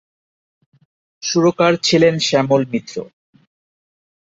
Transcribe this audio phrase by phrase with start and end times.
[1.23, 2.95] সুরকার ছিলেন শ্যামল মিত্র।